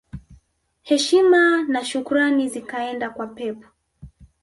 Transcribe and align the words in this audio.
Heshima 0.81 1.61
na 1.67 1.83
shukrani 1.85 2.49
zikaenda 2.49 3.09
kwa 3.09 3.27
Pep 3.27 3.63